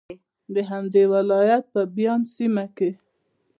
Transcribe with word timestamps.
د 0.53 0.55
همدې 0.71 1.03
ولایت 1.13 1.63
په 1.73 1.81
بایان 1.93 2.21
سیمه 2.35 2.65
کې 2.77 2.89